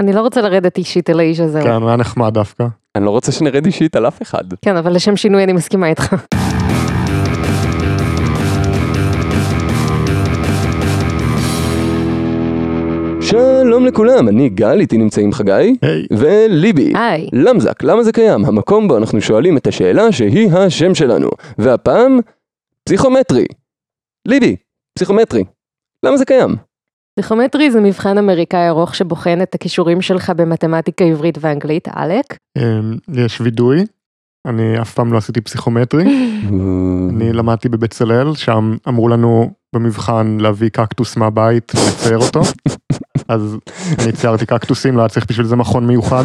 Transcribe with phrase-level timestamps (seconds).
[0.00, 1.60] אני לא רוצה לרדת אישית על האיש הזה.
[1.62, 2.66] כן, הוא היה נחמד דווקא.
[2.96, 4.44] אני לא רוצה שנרד אישית על אף אחד.
[4.64, 6.16] כן, אבל לשם שינוי אני מסכימה איתך.
[13.20, 15.76] שלום לכולם, אני גל, איתי נמצאים חגי.
[15.82, 16.06] היי.
[16.10, 16.92] וליבי.
[16.96, 17.28] היי.
[17.32, 18.44] למזק, למה זה קיים?
[18.44, 21.28] המקום בו אנחנו שואלים את השאלה שהיא השם שלנו.
[21.58, 22.18] והפעם,
[22.84, 23.46] פסיכומטרי.
[24.28, 24.56] ליבי,
[24.94, 25.44] פסיכומטרי.
[26.06, 26.69] למה זה קיים?
[27.20, 32.36] פסיכומטרי זה מבחן אמריקאי ארוך שבוחן את הכישורים שלך במתמטיקה עברית ואנגלית, עלק.
[32.58, 33.84] אמ, יש וידוי,
[34.46, 36.04] אני אף פעם לא עשיתי פסיכומטרי,
[37.10, 42.40] אני למדתי בבצלאל, שם אמרו לנו במבחן להביא קקטוס מהבית ולצייר אותו,
[43.28, 43.56] אז
[44.04, 46.24] אני ציירתי קקטוסים, לא היה צריך בשביל זה מכון מיוחד,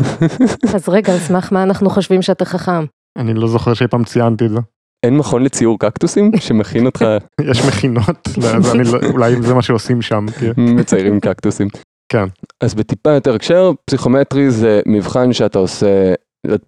[0.75, 2.85] אז רגע, על סמך מה אנחנו חושבים שאתה חכם?
[3.17, 4.59] אני לא זוכר שאי פעם ציינתי את זה.
[5.03, 7.05] אין מכון לציור קקטוסים שמכין אותך
[7.51, 11.67] יש מכינות, לא- אולי זה מה שעושים שם, כי- מציירים קקטוסים.
[12.09, 12.25] כן.
[12.61, 16.13] אז בטיפה יותר הקשר, פסיכומטרי זה מבחן שאתה עושה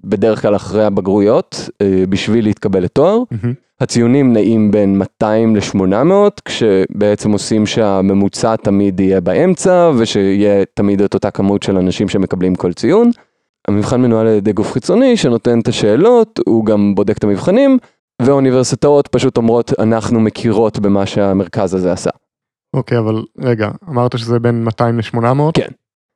[0.04, 3.20] בדרך כלל אחרי הבגרויות אה, בשביל להתקבל לתואר.
[3.82, 6.12] הציונים נעים בין 200 ל-800,
[6.46, 12.74] כשבעצם עושים שהממוצע תמיד יהיה באמצע, ושיהיה תמיד את אותה כמות של אנשים שמקבלים כל
[12.74, 13.12] ציון.
[13.68, 17.78] המבחן מנוהל על ידי גוף חיצוני שנותן את השאלות, הוא גם בודק את המבחנים,
[18.22, 22.10] והאוניברסיטאות פשוט אומרות, אנחנו מכירות במה שהמרכז הזה עשה.
[22.74, 25.52] אוקיי, אבל רגע, אמרת שזה בין 200 ל-800?
[25.54, 25.68] כן.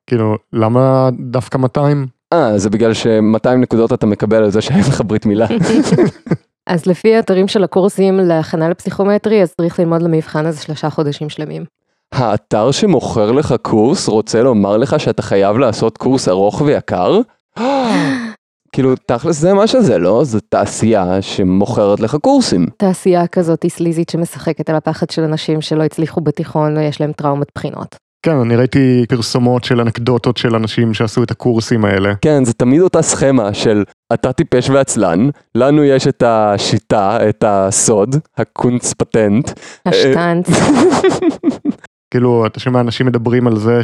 [0.07, 2.07] כאילו, למה דווקא 200?
[2.33, 5.47] אה, זה בגלל ש-200 נקודות אתה מקבל על זה שאין לך ברית מילה.
[6.67, 11.66] אז לפי האתרים של הקורסים להכנה לפסיכומטרי, אז צריך ללמוד למבחן הזה שלושה חודשים שלמים.
[12.11, 17.22] האתר שמוכר לך קורס רוצה לומר לך שאתה חייב לעשות קורס ארוך ויקר?
[18.75, 20.23] כאילו, תכלס זה מה שזה, לא?
[20.23, 22.66] זו תעשייה שמוכרת לך קורסים.
[22.78, 27.95] תעשייה כזאת סליזית שמשחקת על הפחד של אנשים שלא הצליחו בתיכון ויש להם טראומת בחינות.
[28.25, 32.13] כן, אני ראיתי פרסומות של אנקדוטות של אנשים שעשו את הקורסים האלה.
[32.22, 38.16] כן, זה תמיד אותה סכמה של אתה טיפש ועצלן, לנו יש את השיטה, את הסוד,
[38.38, 39.51] הקונץ פטנט.
[39.85, 40.47] השטאנץ.
[42.12, 43.84] כאילו, אתה שומע אנשים מדברים על זה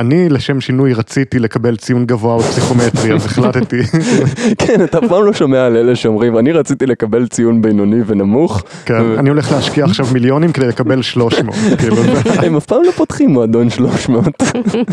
[0.00, 3.76] שאני לשם שינוי רציתי לקבל ציון גבוה בפסיכומטרי, אז החלטתי.
[4.66, 8.62] כן, אתה אף פעם לא שומע על אלה שאומרים, אני רציתי לקבל ציון בינוני ונמוך,
[8.84, 11.54] כן, אני הולך להשקיע עכשיו מיליונים כדי לקבל 300.
[11.78, 11.96] כאילו,
[12.42, 14.24] הם אף פעם לא פותחים מועדון 300.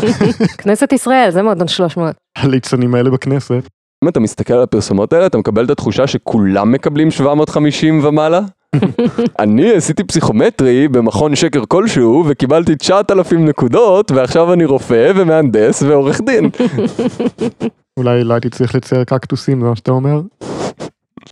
[0.62, 2.16] כנסת ישראל, זה מועדון 300.
[2.36, 3.68] הליצנים האלה בכנסת.
[4.04, 8.40] אם אתה מסתכל על הפרסומות האלה, אתה מקבל את התחושה שכולם מקבלים 750 ומעלה?
[9.38, 16.50] אני עשיתי פסיכומטרי במכון שקר כלשהו וקיבלתי 9,000 נקודות ועכשיו אני רופא ומהנדס ועורך דין.
[17.96, 20.20] אולי לא הייתי צריך לצייר קקטוסים, זה מה שאתה אומר?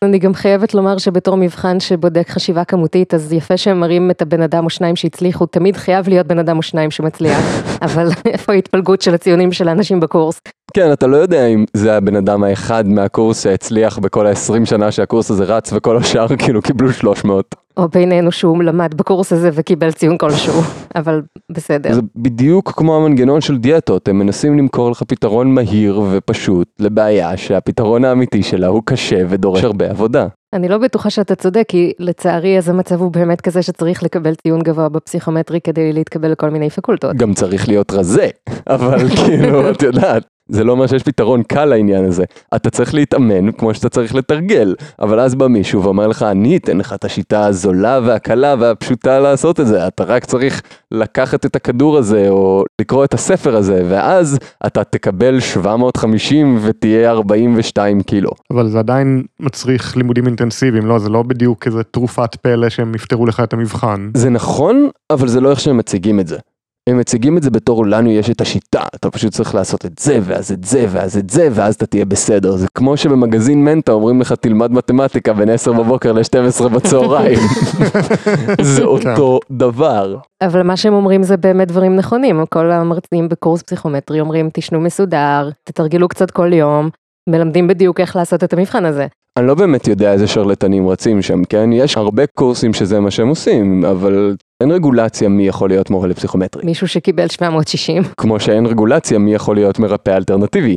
[0.02, 4.42] אני גם חייבת לומר שבתור מבחן שבודק חשיבה כמותית, אז יפה שהם מראים את הבן
[4.42, 7.38] אדם או שניים שהצליחו, תמיד חייב להיות בן אדם או שניים שמצליח,
[7.82, 10.40] אבל איפה ההתפלגות של הציונים של האנשים בקורס?
[10.74, 15.30] כן, אתה לא יודע אם זה הבן אדם האחד מהקורס שהצליח בכל ה-20 שנה שהקורס
[15.30, 17.54] הזה רץ וכל השאר כאילו קיבלו 300.
[17.76, 20.62] או בינינו שהוא למד בקורס הזה וקיבל ציון כלשהו,
[20.96, 21.92] אבל בסדר.
[21.92, 28.04] זה בדיוק כמו המנגנון של דיאטות, הם מנסים למכור לך פתרון מהיר ופשוט לבעיה שהפתרון
[28.04, 30.26] האמיתי שלה הוא קשה ודורש הרבה עבודה.
[30.52, 34.62] אני לא בטוחה שאתה צודק, כי לצערי אז המצב הוא באמת כזה שצריך לקבל ציון
[34.62, 37.16] גבוה בפסיכומטרי כדי להתקבל לכל מיני פקולטות.
[37.16, 38.28] גם צריך להיות רזה,
[38.66, 42.24] אבל כאילו, את יודעת, זה לא אומר שיש פתרון קל לעניין הזה.
[42.56, 46.78] אתה צריך להתאמן כמו שאתה צריך לתרגל, אבל אז בא מישהו ואומר לך, אני אתן
[46.78, 51.98] לך את השיטה הזולה והקלה והפשוטה לעשות את זה, אתה רק צריך לקחת את הכדור
[51.98, 58.30] הזה או לקרוא את הספר הזה, ואז אתה תקבל 750 ותהיה 42 קילו.
[58.50, 60.98] אבל זה עדיין מצריך לימודים אינטנסיביים, לא?
[60.98, 64.10] זה לא בדיוק איזה תרופת פלא שהם יפתרו לך את המבחן.
[64.14, 66.38] זה נכון, אבל זה לא איך שהם מציגים את זה.
[66.88, 70.18] הם מציגים את זה בתור לנו יש את השיטה, אתה פשוט צריך לעשות את זה,
[70.22, 72.56] ואז את זה, ואז את זה, ואז אתה תהיה בסדר.
[72.56, 77.38] זה כמו שבמגזין מנטה אומרים לך תלמד מתמטיקה בין 10 בבוקר ל-12 בצהריים.
[78.76, 80.16] זה אותו דבר.
[80.42, 85.50] אבל מה שהם אומרים זה באמת דברים נכונים, כל המרצים בקורס פסיכומטרי אומרים תשנו מסודר,
[85.64, 86.88] תתרגלו קצת כל יום,
[87.28, 89.06] מלמדים בדיוק איך לעשות את המבחן הזה.
[89.38, 91.72] אני לא באמת יודע איזה שרלטנים רצים שם, כן?
[91.72, 96.64] יש הרבה קורסים שזה מה שהם עושים, אבל אין רגולציה מי יכול להיות מורה לפסיכומטרי.
[96.64, 98.02] מישהו שקיבל 760.
[98.16, 100.76] כמו שאין רגולציה מי יכול להיות מרפא אלטרנטיבי.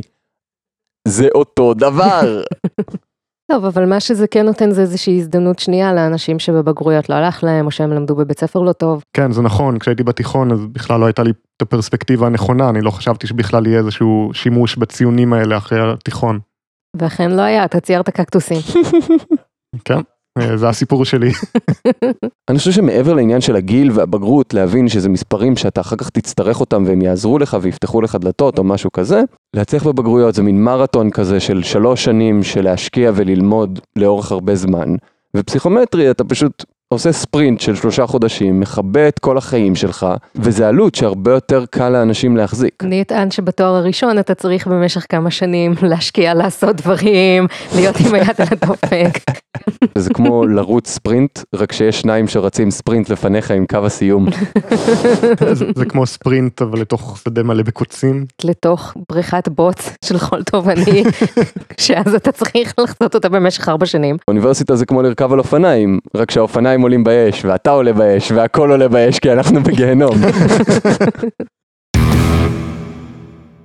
[1.08, 2.42] זה אותו דבר.
[3.52, 7.66] טוב, אבל מה שזה כן נותן זה איזושהי הזדמנות שנייה לאנשים שבבגרויות לא הלך להם,
[7.66, 9.02] או שהם למדו בבית ספר לא טוב.
[9.16, 12.90] כן, זה נכון, כשהייתי בתיכון אז בכלל לא הייתה לי את הפרספקטיבה הנכונה, אני לא
[12.90, 16.38] חשבתי שבכלל יהיה איזשהו שימוש בציונים האלה אחרי התיכון.
[16.96, 18.60] ואכן לא היה, אתה ציירת קקטוסים.
[19.84, 19.98] כן.
[20.38, 21.30] אה, זה הסיפור שלי.
[22.50, 26.84] אני חושב שמעבר לעניין של הגיל והבגרות, להבין שזה מספרים שאתה אחר כך תצטרך אותם
[26.86, 29.22] והם יעזרו לך ויפתחו לך דלתות או משהו כזה,
[29.56, 34.94] להצליח בבגרויות זה מין מרתון כזה של שלוש שנים של להשקיע וללמוד לאורך הרבה זמן,
[35.36, 40.06] ופסיכומטרי אתה פשוט עושה ספרינט של שלושה חודשים, מכבה את כל החיים שלך,
[40.36, 42.74] וזה עלות שהרבה יותר קל לאנשים להחזיק.
[42.80, 48.34] אני אטען שבתואר הראשון אתה צריך במשך כמה שנים להשקיע, לעשות דברים, להיות עם היד
[48.38, 49.18] על הדופק.
[49.98, 54.26] זה כמו לרוץ ספרינט, רק שיש שניים שרצים ספרינט לפניך עם קו הסיום.
[55.52, 58.26] זה, זה כמו ספרינט אבל לתוך שדה מלא בקוצים.
[58.44, 61.04] לתוך בריכת בוץ של חול תובעני,
[61.80, 64.16] שאז אתה צריך לחצות אותה במשך ארבע שנים.
[64.28, 68.88] אוניברסיטה זה כמו לרכב על אופניים, רק שהאופניים עולים באש, ואתה עולה באש, והכל עולה
[68.88, 70.16] באש כי אנחנו בגיהנום.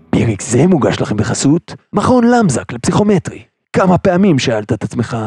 [0.09, 3.43] פרק זה מוגש לכם בחסות מכון למזק לפסיכומטרי.
[3.73, 5.17] כמה פעמים שאלת את עצמך,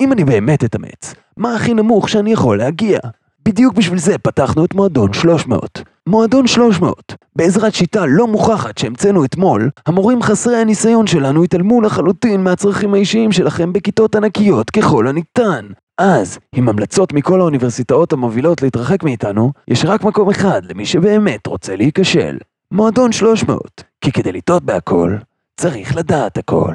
[0.00, 2.98] אם אני באמת אתאמץ, מה הכי נמוך שאני יכול להגיע?
[3.44, 5.82] בדיוק בשביל זה פתחנו את מועדון 300.
[6.06, 7.14] מועדון 300.
[7.36, 13.72] בעזרת שיטה לא מוכחת שהמצאנו אתמול, המורים חסרי הניסיון שלנו התעלמו לחלוטין מהצרכים האישיים שלכם
[13.72, 15.66] בכיתות ענקיות ככל הניתן.
[15.98, 21.76] אז, עם המלצות מכל האוניברסיטאות המובילות להתרחק מאיתנו, יש רק מקום אחד למי שבאמת רוצה
[21.76, 22.38] להיכשל.
[22.70, 23.84] מועדון 300.
[24.00, 25.16] כי כדי לטעות בהכל,
[25.60, 26.74] צריך לדעת הכל.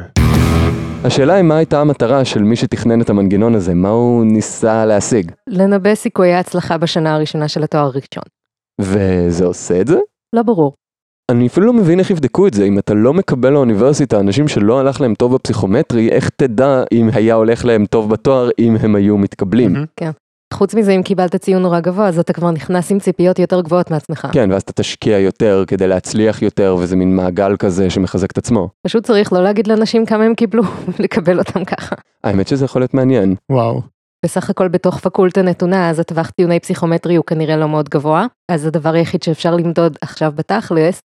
[1.04, 5.32] השאלה היא מה הייתה המטרה של מי שתכנן את המנגנון הזה, מה הוא ניסה להשיג,
[5.48, 8.24] לנבא סיכויי הצלחה בשנה הראשונה של התואר הראשון.
[8.82, 10.00] וזה עושה את זה?
[10.34, 10.74] לא ברור.
[11.32, 14.80] אני אפילו לא מבין איך יבדקו את זה, אם אתה לא מקבל לאוניברסיטה אנשים שלא
[14.80, 19.18] הלך להם טוב בפסיכומטרי, איך תדע אם היה הולך להם טוב בתואר אם הם היו
[19.18, 19.74] מתקבלים.
[19.74, 20.12] מהמם.
[20.54, 23.92] חוץ מזה, אם קיבלת ציון נורא גבוה, אז אתה כבר נכנס עם ציפיות יותר גבוהות
[23.92, 24.28] מעצמך.
[24.32, 28.70] כן, ואז אתה תשקיע יותר כדי להצליח יותר, וזה מין מעגל כזה שמחזק את עצמו.
[28.88, 30.64] פשוט צריך לא להגיד לאנשים כמה הם קיבלו,
[31.00, 31.96] לקבל אותם ככה.
[32.24, 33.36] האמת שזה יכול להיות מעניין.
[33.52, 33.82] וואו.
[34.26, 38.66] בסך הכל בתוך פקולטה נתונה, אז הטווח טיעוני פסיכומטרי הוא כנראה לא מאוד גבוה, אז
[38.66, 41.00] הדבר היחיד שאפשר למדוד עכשיו בתכלס,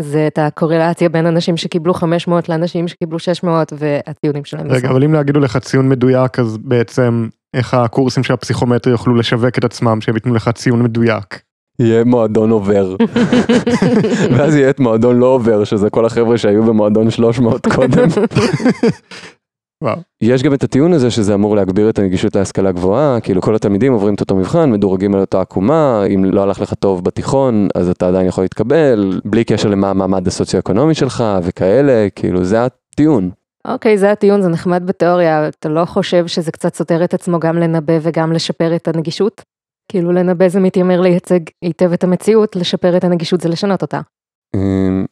[0.00, 4.70] זה את הקורלציה בין אנשים שקיבלו 500 לאנשים שקיבלו 600 והטיעונים שלהם.
[4.70, 4.90] רגע.
[4.90, 9.64] אבל אם יגידו לך ציון מדויק, אז בעצם איך הקורסים של הפסיכומטרי יוכלו לשווק את
[9.64, 11.40] עצמם, שהם ייתנו לך ציון מדויק.
[11.80, 12.96] יהיה מועדון עובר.
[14.36, 18.08] ואז יהיה את מועדון לא עובר, שזה כל החבר'ה שהיו במועדון 300 קודם.
[20.20, 23.92] יש גם את הטיעון הזה שזה אמור להגביר את הנגישות להשכלה גבוהה, כאילו כל התלמידים
[23.92, 27.88] עוברים את אותו מבחן, מדורגים על אותה עקומה, אם לא הלך לך טוב בתיכון, אז
[27.88, 33.30] אתה עדיין יכול להתקבל, בלי קשר למה המעמד הסוציו-אקונומי שלך וכאלה, כאילו זה הטיעון.
[33.64, 37.56] אוקיי, זה הטיעון, זה נחמד בתיאוריה, אתה לא חושב שזה קצת סותר את עצמו גם
[37.58, 39.42] לנבא וגם לשפר את הנגישות?
[39.88, 44.00] כאילו לנבא זה מתיימר לייצג היטב את המציאות, לשפר את הנגישות זה לשנות אותה.
[44.56, 45.04] אמ,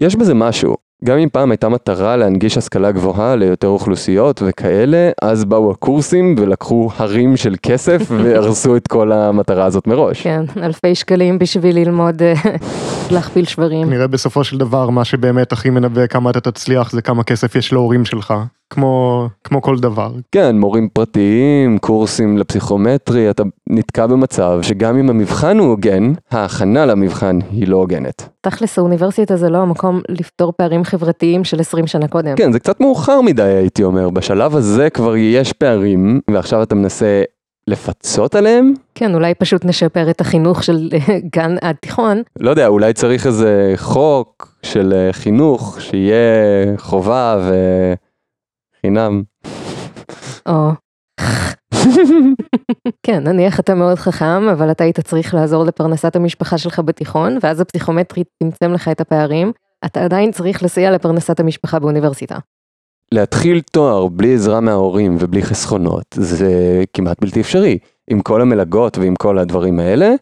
[0.00, 5.44] יש בזה משהו, גם אם פעם הייתה מטרה להנגיש השכלה גבוהה ליותר אוכלוסיות וכאלה, אז
[5.44, 10.22] באו הקורסים ולקחו הרים של כסף והרסו את כל המטרה הזאת מראש.
[10.22, 12.34] כן, אלפי שקלים בשביל ללמוד אה,
[13.12, 13.90] להכפיל שברים.
[13.90, 17.72] נראה בסופו של דבר מה שבאמת הכי מנבא כמה אתה תצליח זה כמה כסף יש
[17.72, 18.34] להורים שלך.
[18.70, 20.12] כמו, כמו כל דבר.
[20.32, 27.38] כן, מורים פרטיים, קורסים לפסיכומטרי, אתה נתקע במצב שגם אם המבחן הוא הוגן, ההכנה למבחן
[27.50, 28.28] היא לא הוגנת.
[28.40, 32.36] תכלס האוניברסיטה זה לא המקום לפתור פערים חברתיים של 20 שנה קודם.
[32.36, 37.22] כן, זה קצת מאוחר מדי הייתי אומר, בשלב הזה כבר יש פערים, ועכשיו אתה מנסה
[37.66, 38.74] לפצות עליהם?
[38.94, 42.22] כן, אולי פשוט נשפר את החינוך של אה, גן עד תיכון.
[42.40, 47.50] לא יודע, אולי צריך איזה חוק של אה, חינוך שיהיה חובה
[48.78, 49.22] וחינם.
[50.46, 50.70] או...
[53.02, 57.60] כן, נניח אתה מאוד חכם, אבל אתה היית צריך לעזור לפרנסת המשפחה שלך בתיכון, ואז
[57.60, 59.52] הפסיכומטרי צמצם לך את הפערים,
[59.84, 62.38] אתה עדיין צריך לסייע לפרנסת המשפחה באוניברסיטה.
[63.12, 67.78] להתחיל תואר בלי עזרה מההורים ובלי חסכונות זה כמעט בלתי אפשרי.
[68.10, 70.14] עם כל המלגות ועם כל הדברים האלה,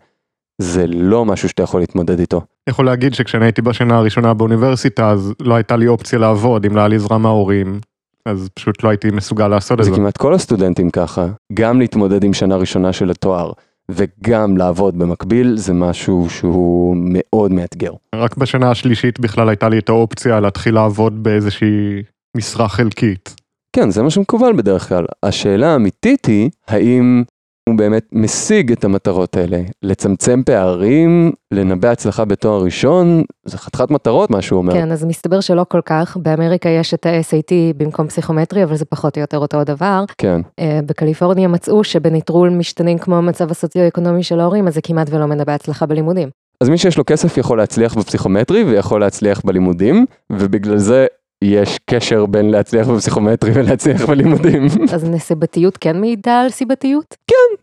[0.59, 2.37] זה לא משהו שאתה יכול להתמודד איתו.
[2.37, 6.77] אני יכול להגיד שכשאני הייתי בשנה הראשונה באוניברסיטה אז לא הייתה לי אופציה לעבוד אם
[6.77, 7.81] לא היה לי עזרה מההורים.
[8.27, 9.97] אז פשוט לא הייתי מסוגל לעשות את זה זה.
[9.97, 13.53] כמעט כל הסטודנטים ככה, גם להתמודד עם שנה ראשונה של התואר
[13.89, 17.93] וגם לעבוד במקביל זה משהו שהוא מאוד מאתגר.
[18.15, 22.03] רק בשנה השלישית בכלל הייתה לי את האופציה להתחיל לעבוד באיזושהי
[22.35, 23.35] משרה חלקית.
[23.77, 25.05] כן, זה מה שמקובל בדרך כלל.
[25.23, 27.25] השאלה האמיתית היא, האם
[27.69, 29.61] הוא באמת משיג את המטרות האלה?
[29.83, 34.73] לצמצם פערים, לנבא הצלחה בתואר ראשון, זה חתיכת מטרות מה שהוא אומר.
[34.73, 39.17] כן, אז מסתבר שלא כל כך, באמריקה יש את ה-SAT במקום פסיכומטרי, אבל זה פחות
[39.17, 40.05] או יותר אותו הדבר.
[40.19, 40.41] כן.
[40.59, 45.53] אה, בקליפורניה מצאו שבנטרול משתנים כמו המצב הסוציו-אקונומי של ההורים, אז זה כמעט ולא מנבא
[45.53, 46.29] הצלחה בלימודים.
[46.61, 51.07] אז מי שיש לו כסף יכול להצליח בפסיכומטרי ויכול להצליח בלימודים, ובגלל זה
[51.43, 54.67] יש קשר בין להצליח בפסיכומטרי ולהצליח בלימודים.
[54.93, 57.17] אז נסיבתיות כן מעידה על סיבתיות?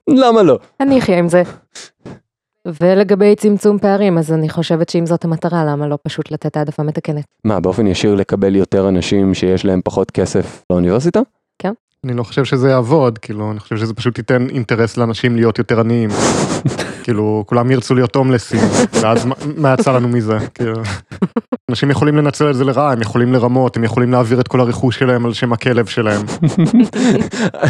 [0.07, 0.59] למה לא?
[0.79, 1.43] אני אחיה עם זה.
[2.81, 7.25] ולגבי צמצום פערים, אז אני חושבת שאם זאת המטרה, למה לא פשוט לתת העדפה מתקנת?
[7.43, 11.19] מה, באופן ישיר לקבל יותר אנשים שיש להם פחות כסף לאוניברסיטה?
[12.05, 15.79] אני לא חושב שזה יעבוד, כאילו, אני חושב שזה פשוט ייתן אינטרס לאנשים להיות יותר
[15.79, 16.09] עניים.
[17.03, 18.59] כאילו, כולם ירצו להיות הומלסים,
[19.01, 20.37] ואז מה- מה יצא לנו מזה?
[20.53, 20.73] כאילו,
[21.69, 24.99] אנשים יכולים לנצל את זה לרעה, הם יכולים לרמות, הם יכולים להעביר את כל הרכוש
[24.99, 26.21] שלהם על שם הכלב שלהם.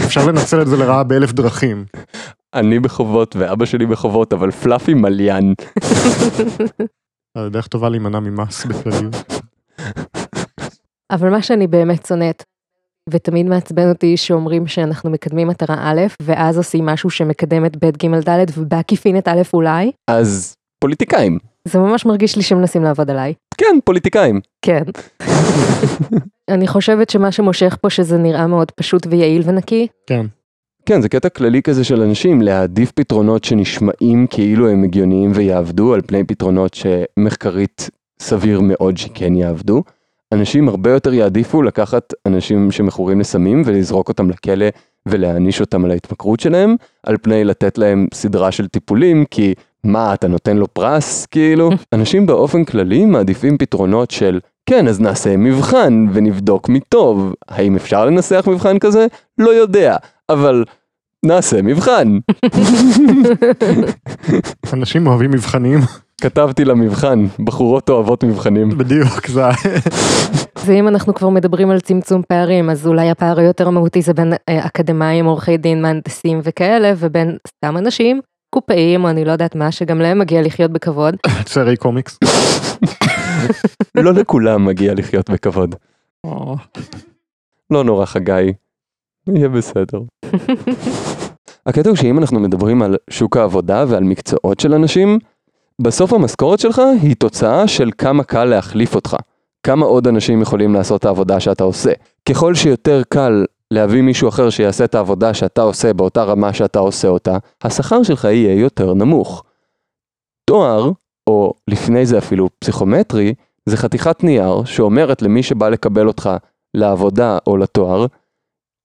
[0.05, 1.85] אפשר לנצל את זה לרעה באלף דרכים.
[2.53, 5.53] אני בחובות ואבא שלי בחובות, אבל פלאפי מליין.
[7.38, 9.15] דרך טובה להימנע ממס בכלליות.
[11.11, 12.43] אבל מה שאני באמת שונאת,
[13.12, 18.30] ותמיד מעצבן אותי שאומרים שאנחנו מקדמים מטרה א', ואז עושים משהו שמקדם את ב' ג'
[18.30, 21.38] ד', ובעקיפין את א' אולי, אז פוליטיקאים.
[21.68, 23.34] זה ממש מרגיש לי שמנסים לעבוד עליי.
[23.58, 24.39] כן, פוליטיקאים.
[24.62, 24.84] כן.
[26.53, 30.25] אני חושבת שמה שמושך פה שזה נראה מאוד פשוט ויעיל ונקי, כן.
[30.86, 36.01] כן, זה קטע כללי כזה של אנשים, להעדיף פתרונות שנשמעים כאילו הם הגיוניים ויעבדו, על
[36.01, 37.89] פני פתרונות שמחקרית
[38.22, 39.84] סביר מאוד שכן יעבדו.
[40.31, 44.65] אנשים הרבה יותר יעדיפו לקחת אנשים שמכורים לסמים ולזרוק אותם לכלא
[45.05, 50.27] ולהעניש אותם על ההתמכרות שלהם, על פני לתת להם סדרה של טיפולים, כי מה, אתה
[50.27, 51.25] נותן לו פרס?
[51.25, 57.33] כאילו, אנשים באופן כללי מעדיפים פתרונות של, כן, אז נעשה מבחן ונבדוק מטוב.
[57.50, 59.07] האם אפשר לנסח מבחן כזה?
[59.38, 59.97] לא יודע,
[60.29, 60.63] אבל
[61.25, 62.17] נעשה מבחן.
[64.73, 65.79] אנשים אוהבים מבחנים,
[66.21, 68.69] כתבתי למבחן, בחורות אוהבות מבחנים.
[68.77, 69.41] בדיוק, זה...
[70.65, 74.65] ואם אנחנו כבר מדברים על צמצום פערים, אז אולי הפער היותר מהותי זה בין אה,
[74.65, 79.99] אקדמאים, עורכי דין, מהנדסים וכאלה, ובין סתם אנשים, קופאים, או אני לא יודעת מה, שגם
[79.99, 81.15] להם מגיע לחיות בכבוד.
[81.45, 82.19] צערי קומיקס.
[83.95, 85.75] לא לכולם מגיע לחיות בכבוד.
[87.71, 88.53] לא נורא חגי,
[89.27, 89.99] יהיה בסדר.
[91.65, 95.19] הקטע הוא שאם אנחנו מדברים על שוק העבודה ועל מקצועות של אנשים,
[95.81, 99.15] בסוף המשכורת שלך היא תוצאה של כמה קל להחליף אותך.
[99.63, 101.91] כמה עוד אנשים יכולים לעשות את העבודה שאתה עושה.
[102.29, 107.07] ככל שיותר קל להביא מישהו אחר שיעשה את העבודה שאתה עושה באותה רמה שאתה עושה
[107.07, 109.43] אותה, השכר שלך יהיה יותר נמוך.
[110.45, 110.91] תואר,
[111.27, 113.33] או לפני זה אפילו פסיכומטרי,
[113.65, 116.29] זה חתיכת נייר שאומרת למי שבא לקבל אותך
[116.73, 118.05] לעבודה או לתואר,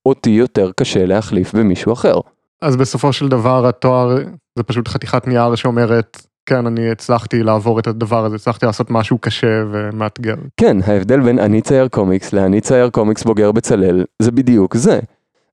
[0.06, 2.14] אותי יותר קשה להחליף במישהו אחר.
[2.62, 4.16] אז בסופו של דבר התואר
[4.56, 9.18] זה פשוט חתיכת נייר שאומרת, כן, אני הצלחתי לעבור את הדבר הזה, הצלחתי לעשות משהו
[9.18, 10.34] קשה ומאתגר.
[10.56, 15.00] כן, ההבדל בין אני צייר קומיקס לאני צייר קומיקס בוגר בצלאל, זה בדיוק זה.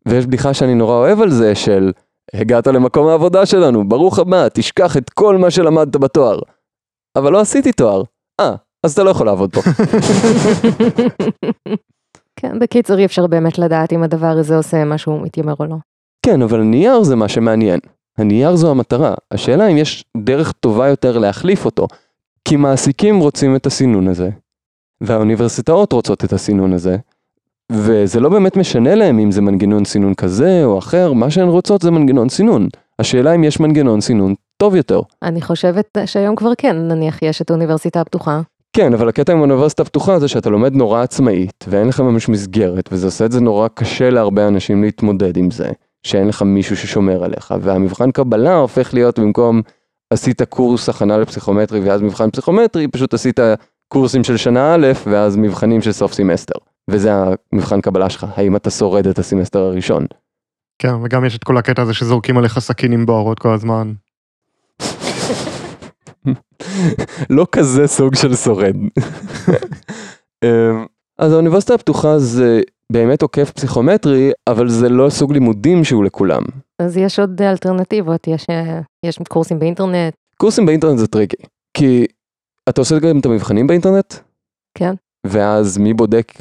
[0.08, 1.92] ויש בדיחה שאני נורא אוהב על זה של,
[2.34, 6.40] הגעת למקום העבודה שלנו, ברוך הבא, תשכח את כל מה שלמדת בתואר.
[7.18, 8.04] אבל לא עשיתי תואר.
[8.40, 9.62] אה, אז אתה לא יכול לעבוד פה.
[12.40, 15.76] כן, בקיצור אי אפשר באמת לדעת אם הדבר הזה עושה משהו מתיימר או לא.
[16.26, 17.80] כן, אבל נייר זה מה שמעניין.
[18.18, 19.14] הנייר זו המטרה.
[19.32, 21.88] השאלה אם יש דרך טובה יותר להחליף אותו.
[22.48, 24.30] כי מעסיקים רוצים את הסינון הזה,
[25.02, 26.98] והאוניברסיטאות רוצות את הסינון הזה,
[27.72, 31.82] וזה לא באמת משנה להם אם זה מנגנון סינון כזה או אחר, מה שהן רוצות
[31.82, 32.68] זה מנגנון סינון.
[33.00, 35.02] השאלה אם יש מנגנון סינון טוב יותר.
[35.24, 38.42] אני חושבת שהיום כבר כן, נניח יש את האוניברסיטה הפתוחה.
[38.74, 42.90] כן, אבל הקטע עם האוניברסיטה הפתוחה זה שאתה לומד נורא עצמאית, ואין לך ממש מסגרת,
[42.92, 45.72] וזה עושה את זה נורא קשה להרבה אנשים להתמודד עם זה,
[46.04, 49.62] שאין לך מישהו ששומר עליך, והמבחן קבלה הופך להיות במקום
[50.10, 53.40] עשית קורס הכנה לפסיכומטרי ואז מבחן פסיכומטרי, פשוט עשית
[53.88, 56.60] קורסים של שנה א' ואז מבחנים של סוף סמסטר.
[56.90, 57.12] וזה
[57.54, 60.06] המבחן קבלה שלך, האם אתה שורד את הסמסטר הראשון.
[60.80, 63.94] כן, וגם יש את כל הקטע הזה שזורקים עליך סכינים בוערות כל הזמן.
[67.30, 68.76] לא כזה סוג של שורד.
[70.44, 70.86] אמ,
[71.20, 72.62] אז האוניברסיטה הפתוחה זה
[72.94, 76.42] באמת עוקף פסיכומטרי, אבל זה לא סוג לימודים שהוא לכולם.
[76.80, 81.44] אז יש עוד אלטרנטיבות, יש, אה, יש קורסים באינטרנט, קורסים באינטרנט זה tricky,
[81.78, 82.06] כי
[82.70, 84.14] אתה עושה גם את המבחנים באינטרנט,
[84.78, 84.94] כן?
[85.28, 86.34] ואז מי בודק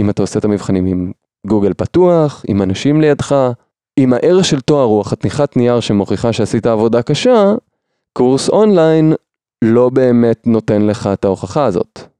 [0.00, 1.12] אם אתה עושה את המבחנים עם
[1.46, 3.52] גוגל פתוח, עם אנשים לידך,
[3.98, 7.54] אם הערך של תואר הוא החתיכת נייר שמוכיחה שעשית עבודה קשה,
[8.12, 9.12] קורס אונליין
[9.64, 12.15] לא באמת נותן לך את ההוכחה הזאת.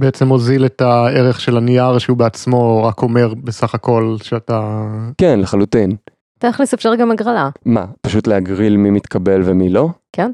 [0.00, 4.86] בעצם מוזיל את הערך של הנייר שהוא בעצמו רק אומר בסך הכל שאתה...
[5.18, 5.96] כן, לחלוטין.
[6.38, 7.48] תכלס אפשר גם הגרלה.
[7.64, 9.88] מה, פשוט להגריל מי מתקבל ומי לא?
[10.12, 10.30] כן.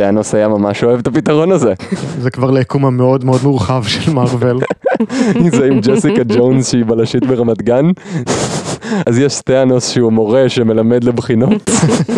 [0.00, 1.74] תאנוס היה ממש אוהב את הפתרון הזה.
[2.22, 4.58] זה כבר ליקום המאוד מאוד מורחב של מארוול.
[5.56, 7.86] זה עם ג'סיקה ג'ונס שהיא בלשית ברמת גן.
[9.06, 11.70] אז יש תאנוס שהוא מורה שמלמד לבחינות.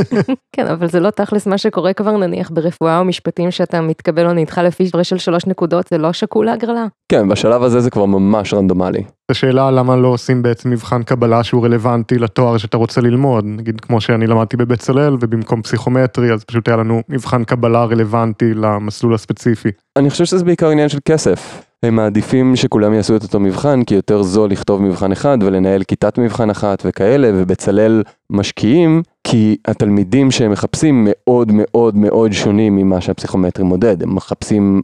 [0.56, 4.32] כן, אבל זה לא תכלס מה שקורה כבר נניח ברפואה או משפטים שאתה מתקבל או
[4.32, 6.86] נדחה לפי הפרש של שלוש נקודות, זה לא שקול להגרלה.
[7.12, 9.02] כן, בשלב הזה זה כבר ממש רנדומלי.
[9.30, 14.00] השאלה למה לא עושים בעצם מבחן קבלה שהוא רלוונטי לתואר שאתה רוצה ללמוד, נגיד כמו
[14.00, 19.68] שאני למדתי בבצלאל ובמקום פסיכומטרי אז פשוט היה לנו מבחן קבלה רלוונטי למסלול הספציפי.
[19.98, 21.67] אני חושב שזה בעיקר עניין של כסף.
[21.82, 26.18] הם מעדיפים שכולם יעשו את אותו מבחן, כי יותר זול לכתוב מבחן אחד ולנהל כיתת
[26.18, 33.64] מבחן אחת וכאלה, ובצלאל משקיעים, כי התלמידים שהם מחפשים מאוד מאוד מאוד שונים ממה שהפסיכומטרי
[33.64, 34.82] מודד, הם מחפשים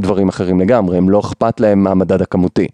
[0.00, 2.66] דברים אחרים לגמרי, הם לא אכפת להם מהמדד הכמותי.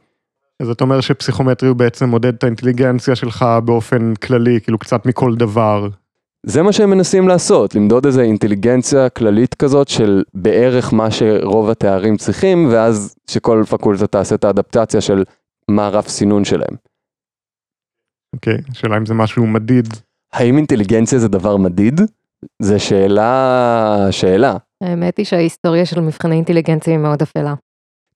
[0.63, 5.35] אז אתה אומר שפסיכומטרי הוא בעצם מודד את האינטליגנציה שלך באופן כללי, כאילו קצת מכל
[5.35, 5.89] דבר.
[6.47, 12.17] זה מה שהם מנסים לעשות, למדוד איזה אינטליגנציה כללית כזאת של בערך מה שרוב התארים
[12.17, 15.25] צריכים, ואז שכל פקולטה תעשה את האדפטציה של
[15.71, 16.77] מה הרף סינון שלהם.
[18.35, 19.89] אוקיי, השאלה אם זה משהו מדיד.
[20.33, 22.01] האם אינטליגנציה זה דבר מדיד?
[22.63, 24.57] זה שאלה, שאלה.
[24.83, 27.55] האמת היא שההיסטוריה של מבחני אינטליגנציה היא מאוד אפלה.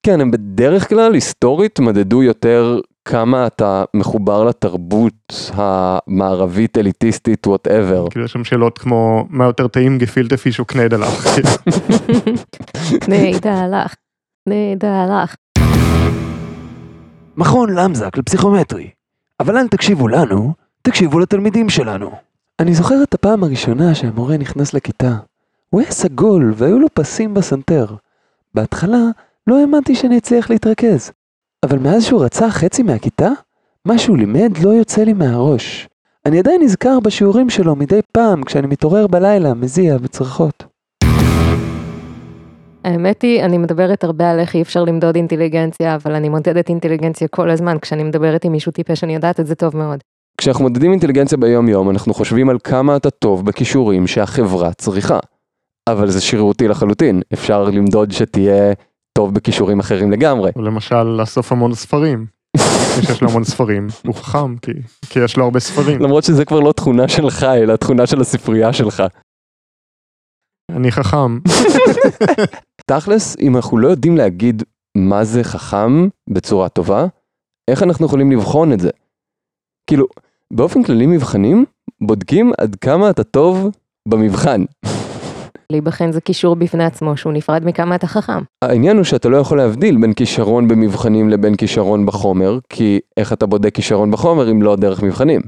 [0.07, 8.11] כן, הם בדרך כלל היסטורית מדדו יותר כמה אתה מחובר לתרבות המערבית אליטיסטית וואטאבר.
[8.11, 11.25] כאילו יש שם שאלות כמו מה יותר טעים גפילטה פיש או קניידלח.
[13.09, 13.95] נהדלך,
[14.49, 15.35] נהדלך.
[17.37, 18.91] מכון למזק לפסיכומטרי.
[19.41, 22.11] אבל אל תקשיבו לנו, תקשיבו לתלמידים שלנו.
[22.61, 25.13] אני זוכר את הפעם הראשונה שהמורה נכנס לכיתה.
[25.71, 27.87] הוא היה סגול והיו לו פסים בסנטר.
[28.55, 29.03] בהתחלה
[29.47, 31.13] לא האמנתי שאני אצליח להתרכז.
[31.67, 33.29] אבל מאז שהוא רצה חצי מהכיתה,
[33.85, 35.89] מה שהוא לימד לא יוצא לי מהראש.
[36.27, 40.65] אני עדיין נזכר בשיעורים שלו מדי פעם כשאני מתעורר בלילה, מזיע וצרחות.
[42.85, 47.29] האמת היא, אני מדברת הרבה על איך אי אפשר למדוד אינטליגנציה, אבל אני מודדת אינטליגנציה
[47.29, 49.99] כל הזמן, כשאני מדברת עם מישהו טיפש, אני יודעת את זה טוב מאוד.
[50.39, 55.19] כשאנחנו מודדים אינטליגנציה ביום יום, אנחנו חושבים על כמה אתה טוב בכישורים שהחברה צריכה.
[55.89, 58.73] אבל זה שרירותי לחלוטין, אפשר למדוד שתהיה
[59.19, 60.51] טוב בכישורים אחרים לגמרי.
[60.57, 62.27] למשל לאסוף המון ספרים.
[62.97, 64.73] מי שיש לו המון ספרים, הוא חכם כי,
[65.11, 66.03] כי יש לו הרבה ספרים.
[66.03, 69.03] למרות שזה כבר לא תכונה שלך, אלא תכונה של הספרייה שלך.
[70.71, 71.39] אני חכם.
[72.91, 74.63] תכלס, אם אנחנו לא יודעים להגיד
[74.97, 77.07] מה זה חכם בצורה טובה,
[77.71, 78.91] איך אנחנו יכולים לבחון את זה?
[79.87, 80.07] כאילו,
[80.53, 81.65] באופן כללי מבחנים
[82.01, 83.71] בודקים עד כמה אתה טוב
[84.09, 84.65] במבחן.
[85.73, 88.43] להיבחן זה קישור בפני עצמו, שהוא נפרד מכמה אתה חכם.
[88.65, 93.47] העניין הוא שאתה לא יכול להבדיל בין כישרון במבחנים לבין כישרון בחומר, כי איך אתה
[93.47, 95.41] בודק כישרון בחומר אם לא דרך מבחנים.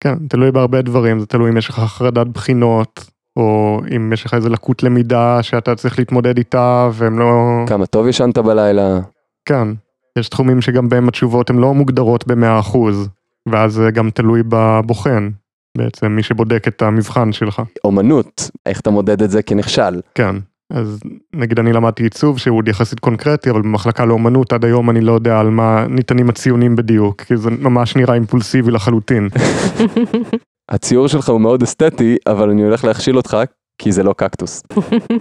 [0.00, 4.34] כן, תלוי בהרבה דברים, זה תלוי אם יש לך חרדת בחינות, או אם יש לך
[4.34, 7.64] איזה לקות למידה שאתה צריך להתמודד איתה, והם לא...
[7.66, 8.98] כמה טוב ישנת בלילה.
[9.44, 9.68] כן,
[10.18, 13.08] יש תחומים שגם בהם התשובות הן לא מוגדרות במאה אחוז,
[13.48, 15.28] ואז זה גם תלוי בבוחן,
[15.76, 17.62] בעצם מי שבודק את המבחן שלך.
[17.84, 20.00] אומנות, איך אתה מודד את זה כנכשל.
[20.14, 20.36] כן,
[20.70, 21.00] אז
[21.32, 25.12] נגיד אני למדתי עיצוב שהוא עוד יחסית קונקרטי, אבל במחלקה לאומנות עד היום אני לא
[25.12, 29.28] יודע על מה ניתנים הציונים בדיוק, כי זה ממש נראה אימפולסיבי לחלוטין.
[30.74, 33.36] הציור שלך הוא מאוד אסתטי, אבל אני הולך להכשיל אותך,
[33.78, 34.62] כי זה לא קקטוס.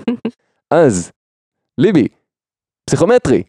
[0.71, 1.11] אז,
[1.77, 2.07] ליבי,
[2.89, 3.43] פסיכומטרי,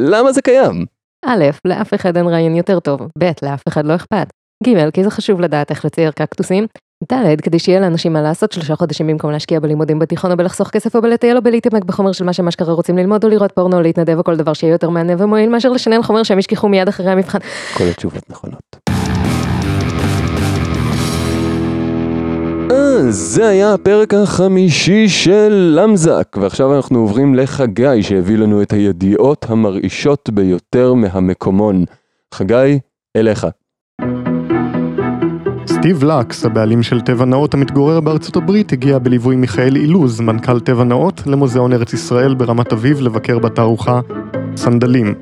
[0.00, 0.86] למה זה קיים?
[1.24, 4.37] א', לאף אחד אין רעיון יותר טוב, ב', לאף אחד לא אכפת.
[4.66, 6.66] ג', כי זה חשוב לדעת איך לצייר קקטוסים.
[7.12, 10.96] ד', כדי שיהיה לאנשים מה לעשות שלושה חודשים במקום להשקיע בלימודים בתיכון או בלחסוך כסף
[10.96, 13.82] או בלטייל או בלהתעמק בחומר של מה שהם אשכרה רוצים ללמוד או לראות פורנו או
[13.82, 17.10] להתנדב או כל דבר שיהיה יותר מענה ומועיל מאשר לשנן חומר שהם ישכחו מיד אחרי
[17.10, 17.38] המבחן.
[17.74, 18.76] כל התשובות נכונות.
[22.70, 29.46] אז זה היה הפרק החמישי של למזק, ועכשיו אנחנו עוברים לחגי שהביא לנו את הידיעות
[29.48, 31.84] המרעישות ביותר מהמקומון.
[32.34, 32.78] חגי,
[33.16, 33.46] אליך.
[35.68, 40.84] סטיב לקס, הבעלים של טבע נאות המתגורר בארצות הברית, הגיע בליווי מיכאל אילוז, מנכ"ל טבע
[40.84, 44.00] נאות, למוזיאון ארץ ישראל ברמת אביב לבקר בתערוכה
[44.56, 45.14] סנדלים.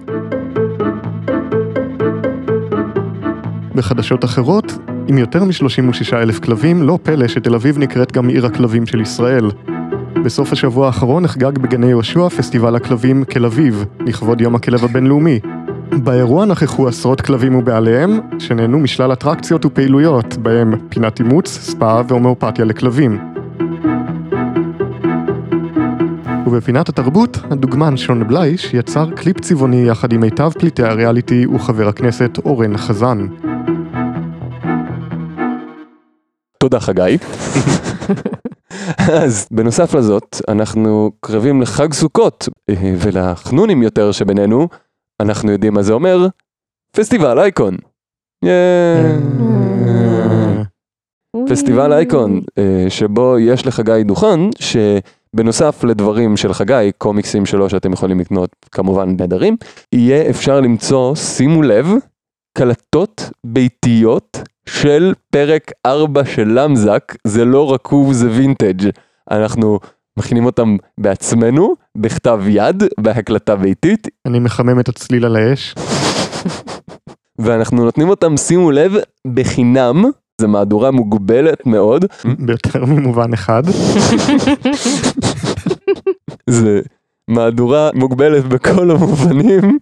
[3.74, 4.78] בחדשות אחרות,
[5.08, 9.50] עם יותר מ-36 אלף כלבים, לא פלא שתל אביב נקראת גם עיר הכלבים של ישראל.
[10.24, 15.40] בסוף השבוע האחרון נחגג בגני יהושע פסטיבל הכלבים כל אביב, לכבוד יום הכלב הבינלאומי.
[15.92, 23.32] באירוע נכחו עשרות כלבים ובעליהם, שנהנו משלל אטרקציות ופעילויות, בהם פינת אימוץ, ספא והומאופתיה לכלבים.
[26.46, 32.38] ובפינת התרבות, הדוגמן שון בלייש יצר קליפ צבעוני יחד עם מיטב פליטי הריאליטי וחבר הכנסת
[32.44, 33.26] אורן חזן.
[36.58, 37.18] תודה חגי.
[39.22, 44.68] אז בנוסף לזאת, אנחנו קרבים לחג סוכות, אה, ולחנונים יותר שבינינו,
[45.20, 46.26] אנחנו יודעים מה זה אומר,
[46.92, 47.76] פסטיבל אייקון.
[51.34, 51.50] אוי.
[51.50, 58.20] פסטיבל אייקון, אה, שבו יש לחגי דוכן, שבנוסף לדברים של חגי, קומיקסים שלו שאתם יכולים
[58.20, 59.56] לקנות כמובן נהדרים,
[59.92, 61.86] יהיה אפשר למצוא, שימו לב,
[62.58, 68.90] קלטות ביתיות של פרק 4 של למזק, זה לא רקוב זה וינטג'.
[69.30, 69.78] אנחנו
[70.16, 75.74] מכינים אותם בעצמנו, בכתב יד, בהקלטה ביתית, אני מחמם את הצליל על האש.
[77.38, 78.94] ואנחנו נותנים אותם, שימו לב,
[79.34, 80.04] בחינם.
[80.40, 82.04] זו מהדורה מוגבלת מאוד,
[82.38, 83.62] ביותר ממובן אחד.
[86.50, 86.80] זה
[87.28, 89.78] מהדורה מוגבלת בכל המובנים,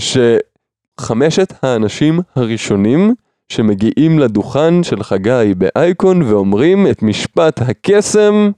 [0.00, 3.14] שחמשת האנשים הראשונים
[3.48, 8.50] שמגיעים לדוכן של חגי באייקון ואומרים את משפט הקסם,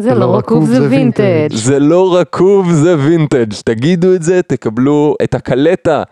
[0.00, 1.48] זה לא רקוב זה וינטג'.
[1.52, 6.02] זה לא רקוב זה וינטג', תגידו את זה, תקבלו את הקלטה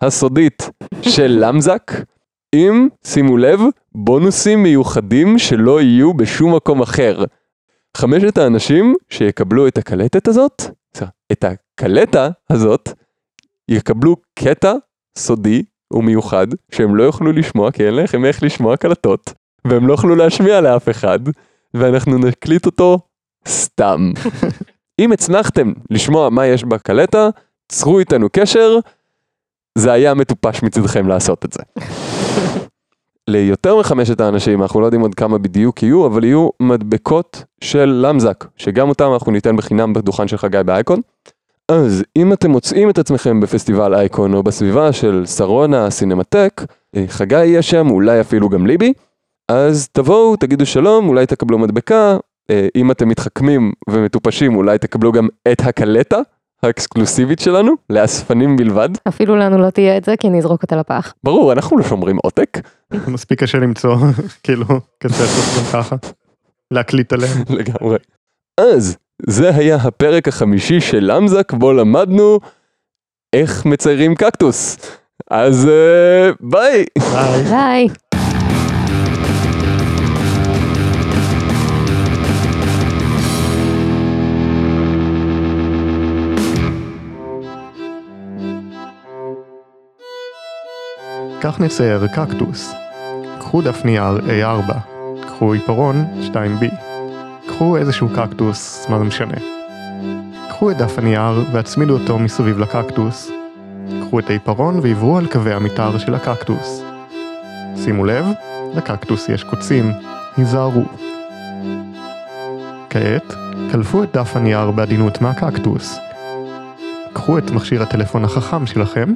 [0.00, 0.70] הסודית
[1.02, 1.92] של למזק,
[2.54, 3.60] עם, שימו לב,
[3.94, 7.24] בונוסים מיוחדים שלא יהיו בשום מקום אחר.
[7.96, 10.62] חמשת האנשים שיקבלו את הקלטת הזאת,
[11.32, 12.88] את הקלטה הזאת,
[13.68, 14.72] יקבלו קטע
[15.18, 19.32] סודי ומיוחד שהם לא יוכלו לשמוע כי אין לכם איך לשמוע קלטות
[19.64, 21.18] והם לא יוכלו להשמיע לאף אחד
[21.74, 22.98] ואנחנו נקליט אותו
[23.48, 24.12] סתם.
[25.00, 27.28] אם הצלחתם לשמוע מה יש בקלטה,
[27.68, 28.78] צרו איתנו קשר,
[29.78, 31.62] זה היה מטופש מצדכם לעשות את זה.
[33.28, 38.44] ליותר מחמשת האנשים, אנחנו לא יודעים עוד כמה בדיוק יהיו, אבל יהיו מדבקות של למזק,
[38.56, 41.00] שגם אותם אנחנו ניתן בחינם בדוכן של חגי באייקון.
[41.68, 46.62] אז אם אתם מוצאים את עצמכם בפסטיבל אייקון או בסביבה של שרונה סינמטק,
[46.96, 48.92] אה, חגי יהיה שם, אולי אפילו גם ליבי,
[49.48, 52.16] אז תבואו, תגידו שלום, אולי תקבלו מדבקה,
[52.76, 56.18] אם אתם מתחכמים ומטופשים, אולי תקבלו גם את הקלטה
[56.62, 58.88] האקסקלוסיבית שלנו, לאספנים בלבד.
[59.08, 61.14] אפילו לנו לא תהיה את זה כי נזרוק אותה לפח.
[61.24, 62.58] ברור, אנחנו לא שומרים עותק,
[63.08, 63.96] מספיק קשה למצוא,
[64.42, 64.66] כאילו,
[64.98, 65.24] קצת
[65.58, 65.96] גם ככה.
[66.70, 67.38] להקליט עליהם.
[67.48, 67.98] לגמרי.
[68.60, 72.40] אז, זה היה הפרק החמישי של למזק, בו למדנו
[73.32, 74.76] איך מציירים קקטוס.
[75.30, 76.84] אז אה, ביי!
[77.50, 77.88] ביי.
[91.44, 92.74] כך נצייר קקטוס.
[93.38, 94.72] קחו דף נייר A4,
[95.26, 96.64] קחו עיפרון 2B,
[97.48, 99.36] קחו איזשהו קקטוס, מה זה משנה.
[100.48, 103.30] קחו את דף הנייר והצמידו אותו מסביב לקקטוס.
[104.00, 106.82] קחו את העיפרון ועברו על קווי המתאר של הקקטוס.
[107.84, 108.26] שימו לב,
[108.74, 109.92] לקקטוס יש קוצים,
[110.36, 110.84] היזהרו.
[112.90, 113.34] כעת,
[113.72, 115.98] קלפו את דף הנייר בעדינות מהקקטוס.
[117.24, 119.14] קחו את מכשיר הטלפון החכם שלכם,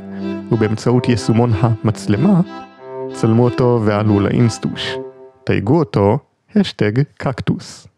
[0.52, 2.40] ובאמצעות יישומון המצלמה,
[3.12, 4.96] צלמו אותו ועלו לאינסטוש.
[5.44, 6.18] תייגו אותו,
[6.56, 7.88] השטג קקטוס.